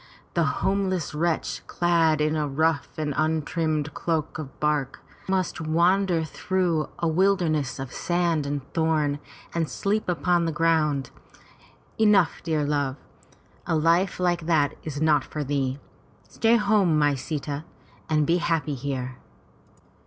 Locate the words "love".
12.65-12.95